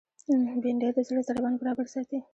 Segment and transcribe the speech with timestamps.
[0.61, 2.19] بېنډۍ د زړه ضربان برابر ساتي